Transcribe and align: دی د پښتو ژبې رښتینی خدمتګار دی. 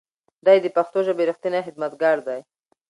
دی 0.45 0.57
د 0.61 0.67
پښتو 0.75 0.99
ژبې 1.07 1.23
رښتینی 1.29 1.65
خدمتګار 1.67 2.17
دی. 2.27 2.39